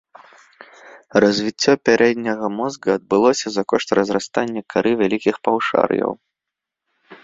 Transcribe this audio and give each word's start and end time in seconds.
Развіццё 1.23 1.71
пярэдняга 1.91 2.51
мозга 2.59 2.87
адбылося 3.01 3.47
за 3.59 3.63
кошт 3.75 3.89
разрастання 4.01 4.61
кары 4.77 4.91
вялікіх 5.05 5.35
паўшар'яў. 5.49 6.11